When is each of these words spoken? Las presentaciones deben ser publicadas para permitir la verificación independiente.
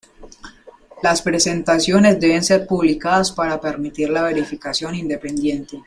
Las 1.03 1.21
presentaciones 1.21 2.19
deben 2.19 2.43
ser 2.43 2.65
publicadas 2.65 3.31
para 3.31 3.61
permitir 3.61 4.09
la 4.09 4.23
verificación 4.23 4.95
independiente. 4.95 5.77